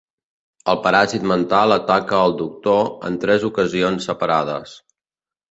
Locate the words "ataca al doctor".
1.75-2.81